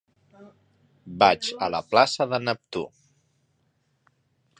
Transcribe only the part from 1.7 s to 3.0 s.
la plaça de Neptú.